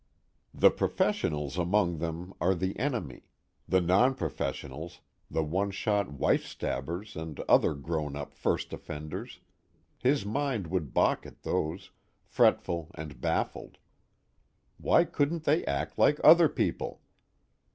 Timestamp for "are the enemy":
2.41-3.27